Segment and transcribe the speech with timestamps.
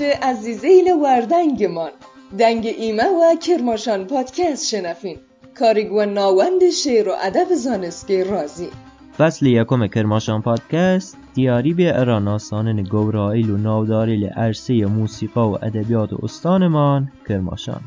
[0.00, 1.90] گشت عزیزیل وردنگمان.
[2.38, 5.16] دنگ ایمه و کرماشان پادکست شنفین.
[5.58, 8.68] کاریگو ناوند شعر و ادب زانسکی رازی.
[9.18, 17.12] فصل یکم کرماشان پادکست دیاری به اراناسانن گورایل و ناوداریل عرصه موسیقا و ادبیات استانمان
[17.28, 17.80] کرماشان.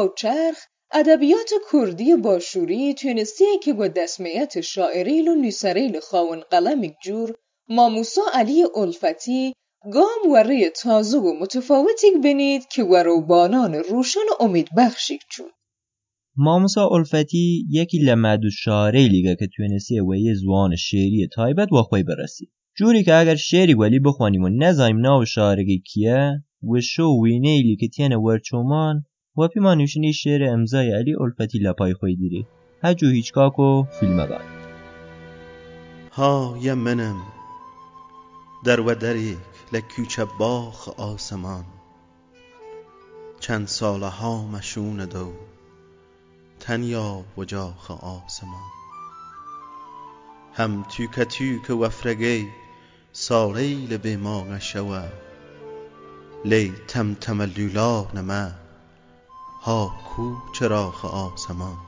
[0.00, 0.56] هاوچرخ
[0.92, 7.34] ادبیات کردی باشوری تونستیه که با دسمیت شاعریل و نوسریل خاون قلمک جور
[7.68, 9.52] ماموسا علی الفتی
[9.92, 15.50] گام وره تازه و متفاوتیک بنید که ورو بانان روشن و امید بخشیک چون
[16.36, 22.50] ماموسا الفتی یکی لمدو شاعریلیگه که تونسیه و یه زوان شعری تایبت و خوی برسی.
[22.76, 27.88] جوری که اگر شعری ولی بخوانیم و نزایم ناو شاعرگی کیه و شو وینیلی که
[27.88, 29.04] تینه ورچومان
[29.40, 31.94] و پیما نوشنی شعر امضای علی الفتی لپای
[32.82, 34.40] هجو هیچکاک و فیلم بعد
[36.12, 37.16] های منم
[38.64, 39.38] در و دریک
[39.72, 41.64] لکوچه باخ آسمان.
[43.40, 45.32] چند ساله ها مشون دو
[46.60, 48.70] تنیا و جاخ آسمان.
[50.52, 52.48] هم توکه توکه وفرگی
[53.12, 55.08] سالیل به ما نشوه
[56.44, 58.59] لی تمتم لولان ما
[59.62, 61.78] ها کو چراغ آسمان.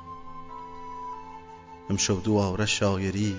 [1.91, 3.37] امشو دواره شاعری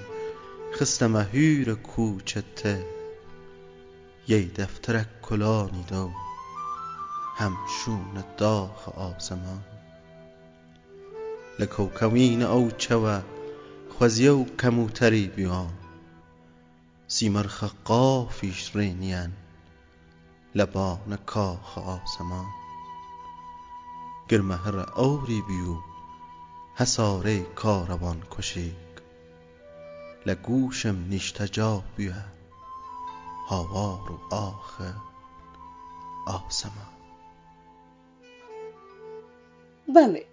[0.76, 2.86] خستمه هور کوچته.
[4.28, 6.12] یی دفترک کلانی دو
[7.36, 9.64] همشون داغ آسمان.
[11.60, 13.22] لکوکوین او چوه
[13.98, 15.74] خوزیو کموتری بیان.
[17.08, 19.32] سیمرخ قافیش رینین
[20.56, 22.63] لبان کاخ آسمان.
[24.30, 25.76] گرمهر اوری بیو
[26.76, 28.74] حساره کاروان کشیک.
[30.26, 32.26] لگوشم نیشتجا بیه
[33.50, 34.82] هاوار و آخ
[36.28, 36.94] آسمان.
[39.96, 40.26] بله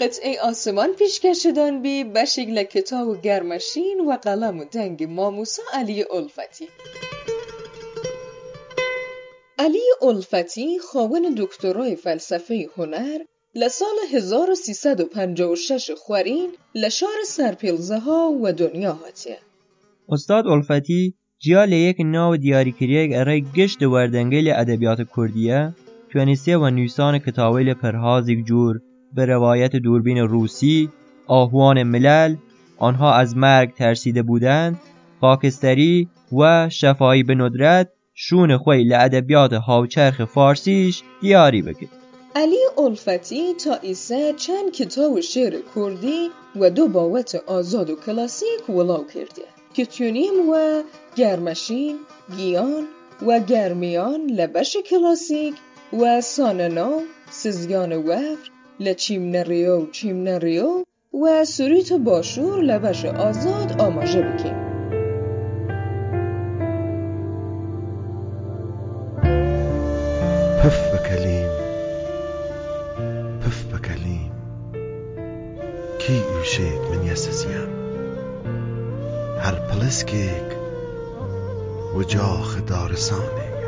[0.00, 6.68] قطعه آسمان پیشکشدان بی بشیگ لکتاب و گرمشین و قلم و دنگ ماموسا علی الفتی.
[9.58, 13.18] علی الفتی خاون دکترای فلسفه هنر
[13.60, 19.38] لسال 1356 خورین لشار سرپیلزه ها و دنیا هاتیه
[20.08, 25.74] استاد الفتی جیا لیک ناو دیاری کریگ ارای گشت وردنگیل ادبیات کردیه
[26.12, 28.80] تونسیه و نویسان کتابیل پرهازیک جور
[29.14, 30.88] به روایت دوربین روسی
[31.26, 32.36] آهوان ملل
[32.78, 34.80] آنها از مرگ ترسیده بودند
[35.20, 41.97] خاکستری و شفایی به ندرت شون خوی لادبیات هاوچرخ فارسیش دیاری بکد
[42.36, 49.06] علی الفتی تا ایسه چند کتاب شعر کردی و دو باوت آزاد و کلاسیک ولاو
[49.06, 49.42] کرده
[49.84, 50.82] تونیم و
[51.16, 51.96] گرمشین،
[52.36, 52.86] گیان
[53.26, 55.54] و گرمیان لبش کلاسیک
[56.00, 57.00] و ساننا،
[57.30, 58.50] سزیان وفر،
[58.80, 60.84] لچیم نریو چیم نریو
[61.22, 64.67] و سوریت باشور لبش آزاد آماژه بکیم
[76.58, 77.68] اوشیک من یسزیم
[79.40, 80.48] هر پلسکیک
[81.96, 83.58] و جاخ دارسانیک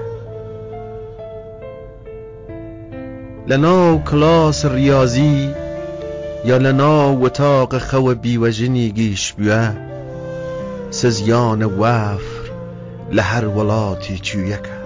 [3.47, 5.55] لنا کلاس ریاضی
[6.45, 9.77] یا لنا وتاق خو بیوجنی گیش بیه
[10.91, 12.51] سزیان وفر
[13.13, 14.81] لهر ولاتی چویکه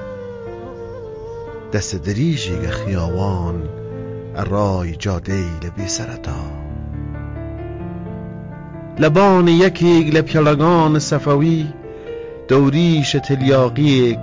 [1.73, 3.69] دست دریجی خیاوان
[4.51, 6.64] رای جادی لبی سرتا
[8.99, 11.67] لبان یکی لپیلگان صفوی
[12.49, 14.19] دوریش تلیاقی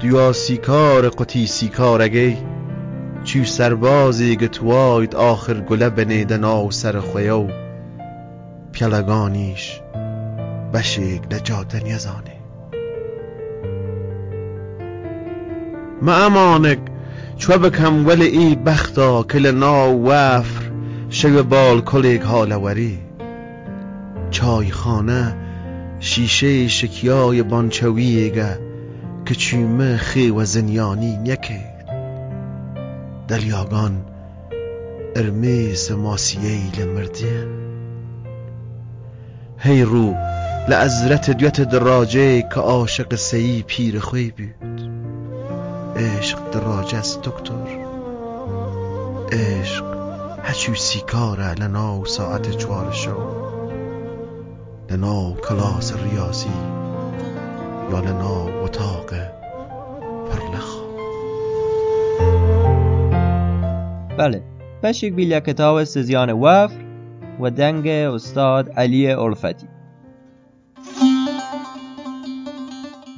[0.00, 2.36] دیا سیکار قوتی سیکارگی
[3.24, 7.46] چی سربازی گتواید آخر گله بنیدن آو سر خویو.
[8.72, 9.80] پیلگانیش
[10.74, 12.36] بشیگ لجاتن یزانه
[16.02, 16.78] ما امانک
[17.38, 20.70] چو بکم ولی ای بختا کل نا وفر
[21.10, 23.05] شگ بال کلیگ حالوری
[24.36, 25.36] چای خانه
[26.00, 28.58] شیشه شکیای بانچویگه
[29.96, 31.60] خی و زنیانی نکه.
[33.28, 34.04] دلیاگان
[35.16, 37.48] ارمیس ماسیه لمردین.
[39.58, 40.14] هی رو
[40.68, 44.90] لعزرت دیت دراجه که عاشق سیی پیر خوی بود.
[45.96, 47.66] عشق دراجه است دکتر.
[49.32, 49.84] عشق
[50.42, 53.45] هچو سیکاره لناو ساعت چوار شو
[54.90, 56.56] لناو کلاس ریاضی
[57.92, 59.10] یا لناو اتاق
[60.28, 60.86] پرلخا
[64.18, 64.42] بله
[64.82, 66.80] بشک بیلیا کتاب سزیان وفر
[67.40, 69.66] و دنگ استاد علی الفتی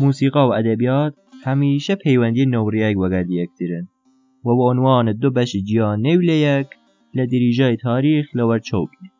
[0.00, 1.94] موسیقا و ادبیات همیشه
[2.54, 3.86] نەوڕیایك وەگەردی یەکترن
[4.44, 6.68] و بە عنوانە دو بەشی جیان نێو لە یەک
[7.16, 9.17] لە دریژای تاریخ لەوەرچەوبی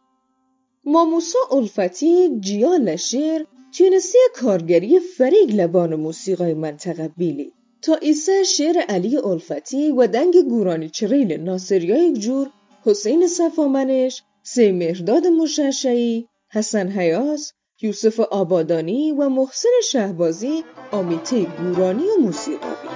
[0.93, 3.46] ماموسا الفتی جیا لشیر
[3.79, 7.52] تونستی کارگری فریگ لبان موسیقای منطقه بیلی.
[7.82, 12.50] تا ایسه شعر علی الفتی و دنگ گورانی چریل ناصریای جور
[12.85, 17.52] حسین صفامنش سی مهرداد مششعی حسن حیاس
[17.82, 22.88] یوسف آبادانی و محسن شهبازی آمیته گورانی و موسیقابی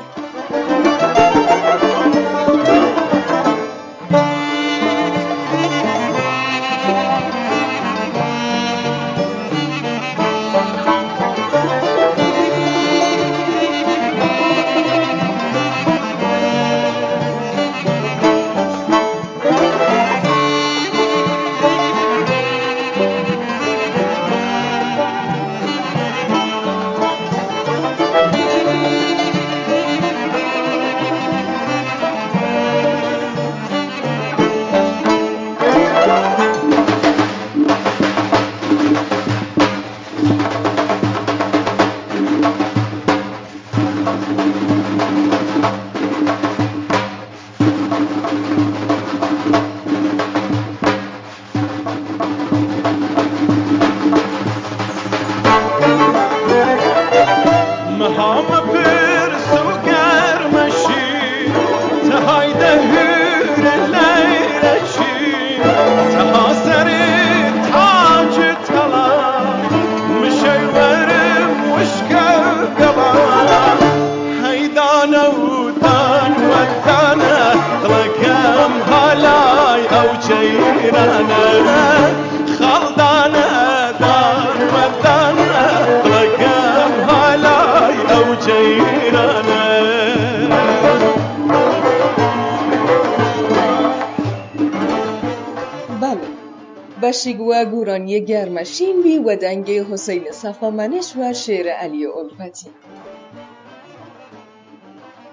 [97.39, 102.71] و گورانی گرمشین بی و دنگ حسین صفامنش و شعر علی الفتی.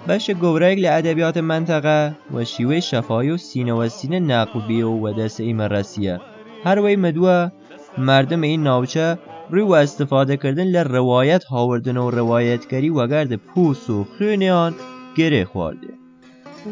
[0.08, 2.00] بەشە گەورەیەک لە ئەدەبیات منتەقە
[2.34, 6.16] و شیوەی شەفای و سینەوەسینە نەقوبی و وەدەسەی مەڕەسیە
[6.66, 7.38] هەروەی مدووە
[8.08, 9.08] مردم این ناوچە
[9.52, 14.74] ڕووی و ئەستفادەکردن لە ڕەوایەت هاوردنە و ڕەوایەتگەری وەگەردە پووس و خوێنیان
[15.18, 15.94] گێرێ خواردێ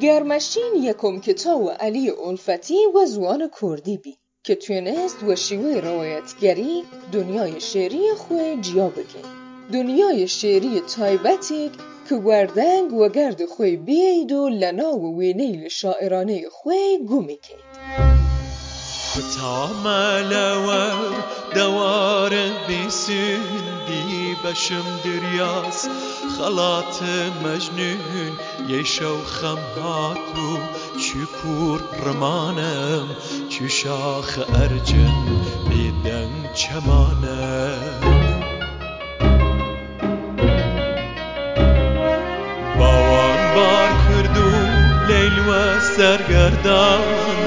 [0.04, 4.14] گەرمەشین یەکۆم کتاب و علی ئولفەتی و زوان کوردی بی.
[4.48, 9.22] که تونست و شیوه روایتگری دنیای شعری خوی جیا بگه.
[9.74, 11.72] دنیای شعری تایبتی
[12.10, 17.58] که گردنگ و گرد خوی بیاید و لنا و وینیل شاعرانه خوی گومی کید
[21.56, 22.34] دوار
[24.45, 25.89] بشم دریاس
[26.39, 27.03] خلات
[27.45, 28.33] مجنون
[28.69, 30.59] یه شو خم هاتو
[30.99, 33.09] چکور رمانم
[33.49, 35.15] چو شاخ ارجن
[35.69, 38.03] بیدن چمانم
[42.79, 44.51] باوان بار کردو
[45.09, 47.03] لیل و سرگردان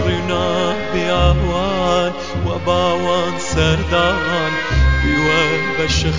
[0.08, 2.12] رینا بیاوان
[2.46, 4.52] و باوان سردان
[5.04, 5.42] بیوە
[5.78, 6.12] بەشە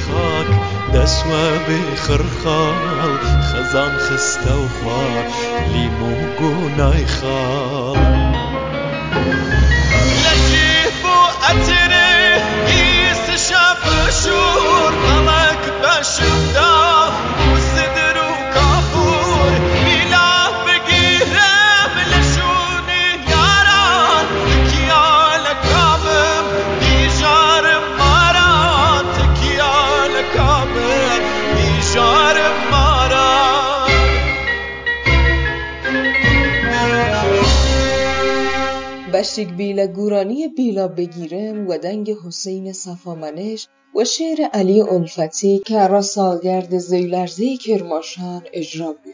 [1.23, 5.25] سوا بخرخال خزان خسته و خوار
[5.73, 8.30] لیمو گونای خال.
[39.31, 46.01] بشک بیلا گورانی بیلا بگیرم و دنگ حسین صفامنش و شعر علی الفتی که را
[46.01, 49.13] سالگرد زیلرزه کرماشان اجرا بود.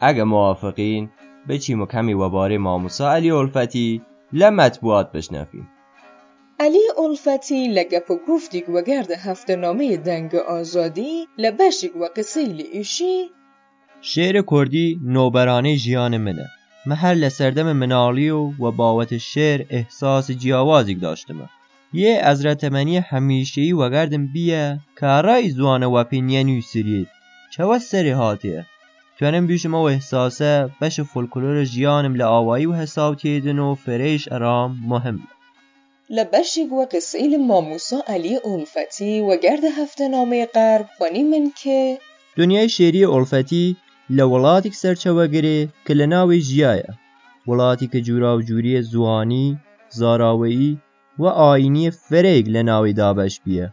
[0.00, 1.10] اگه موافقین
[1.48, 4.02] بچیم و کمی و باره ماموسا علی الفتی
[4.32, 5.68] لمطبوعات بشنفیم.
[6.60, 13.30] علی الفتی لگپ و گفتیگ و گرد هفته نامه دنگ آزادی لبشک و قصیل ایشی.
[14.00, 16.46] شعر کردی نوبرانه ژیان منه.
[16.86, 21.48] من هر لسردم منالی و و باوت شعر احساس جیاوازیک داشتمه
[21.92, 26.04] یه از رتمنی همیشهی و گردم بیه که رای زوانه و
[27.50, 28.66] چه سری هاتیه
[29.18, 35.20] توانم بیشم او احساسه بش فولکلور ژیانم لآوایی و حساب تیدن و فریش ارام مهم.
[36.10, 40.86] لبشک و قصیل ماموسا علی الفتی و گرد هفته نامه غرب.
[40.98, 41.98] خانی من که
[42.36, 43.76] دنیای شێری ئۆڵفەتی
[44.16, 46.90] لە وڵاتێک سەرچەوەگرێ کە لە ناوی ژیایە.
[47.48, 49.48] وڵاتی کە جوورا و جووریە زوانی
[49.98, 50.78] زاراوەیی
[51.22, 53.66] و ئاینیە فرەیەک لە ناوی دابەش بیە.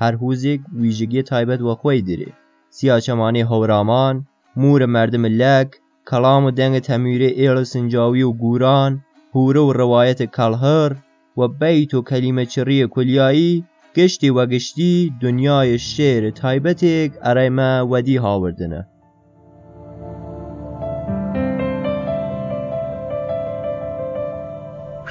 [0.00, 2.30] هەر هوزێک ویژگیە تایبەت وە خۆی درێ.
[2.76, 4.16] سیاچەمانەی هەورامان
[4.60, 5.70] مورە مردمە لەک
[6.08, 8.92] کەڵام و دەنگە تەمیرێ ئێڵە سنجاوی و گوران
[9.34, 10.90] هورە و ڕەوایەتە کەڵهر
[11.38, 13.54] و بەیت و کەلیمە چڕیە کولیایی
[13.96, 18.82] گشتی و گشتی دنیای شێر تایبەتێک ئەرەیمە وەدی هاوردنە.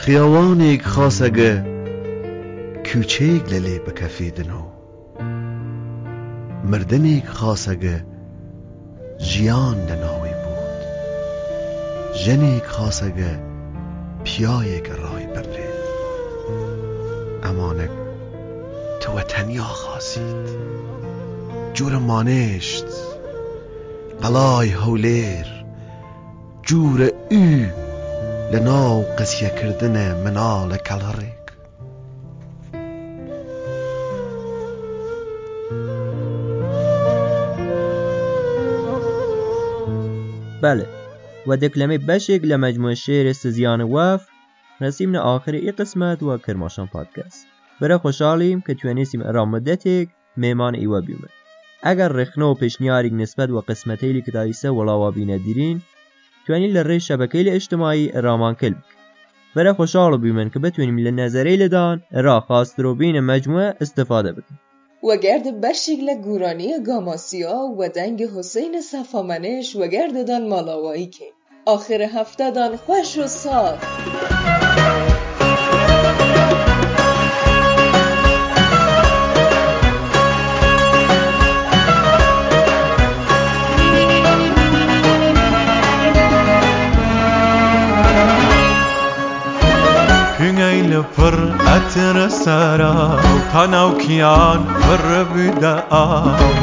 [0.05, 1.53] خیاوانێک خاسەگە
[2.87, 4.71] کوچەیەک لە لێ بکەفێدنەوە.
[6.69, 7.97] مردنێک خاسەگە
[9.29, 10.81] ژیان لە ناوی بوود
[12.21, 13.33] ژنێک خاسەگە
[14.25, 15.81] پیاوێک ڕای بڕێت
[17.43, 17.87] ئەمانە
[19.01, 20.47] تۆوە تەنیا خاسیت
[21.75, 22.89] جورە مانێشت.
[24.21, 25.49] قەڵای هەولێر
[26.67, 27.82] جورە ئو
[28.53, 31.45] لە ناو قسیەکردنە مناڵە کەڵەڕێک.
[40.63, 40.87] بله
[41.47, 44.23] و دەکلەمەی بەشێک لە مەجموعە شێرە سزیانە وەف
[44.83, 47.43] رەسیمنە ئاخری ئی قسمەت و کرماشان پادکەست.
[47.79, 50.07] بەرە خۆشحاڵیم کە توێنێسیم ئەرامەدەتێک
[50.41, 51.29] مێمان ئیوە بیمە
[51.85, 55.77] ئەگەر ڕێخنە و پێشنیارێک نسبەت و قسمەتەی لیکدایسە وەڵاوا بینە دیرین
[56.45, 58.77] توانین لە ڕێ شەبەکەی لە ئیجتماعی ئەرامان کرد
[59.55, 64.59] بەرە خۆشحاڵ بیمن کە بتوانیم لە نەزەرەی لەدان ئێرا خاسترۆبینە مەجموعە استفاده بکەین
[65.07, 71.25] و گرد بشک لگورانی گاماسیا و دنگ حسین صفامنش و گرد دان مالاوایی که
[71.65, 73.79] آخر هفته دان و صاف
[91.17, 91.35] پر
[91.75, 93.19] اتر سرا
[93.53, 95.75] تنا و کیان پر بدا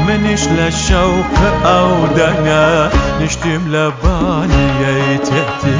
[0.07, 2.89] منش لشوق أو دنا
[3.21, 5.77] نشتم لبانی تأتي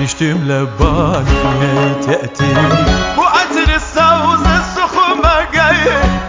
[0.00, 2.54] نشتم لبانی تأتي
[3.16, 6.21] بو اتر سوز سخو مگه